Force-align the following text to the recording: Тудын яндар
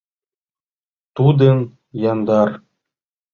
Тудын 1.15 1.57
яндар 2.11 2.49